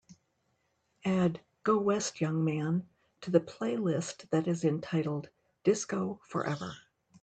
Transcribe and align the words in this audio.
Add 1.05 1.41
Go 1.61 1.77
West 1.77 2.21
Young 2.21 2.43
Man 2.43 2.87
to 3.21 3.29
the 3.29 3.39
playlist 3.39 4.31
that 4.31 4.47
is 4.47 4.63
entitled, 4.65 5.29
Disco 5.63 6.19
Forever. 6.23 6.75